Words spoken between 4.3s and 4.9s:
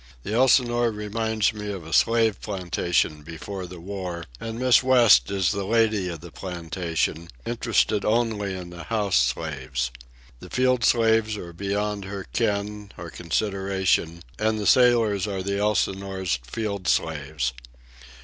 and Miss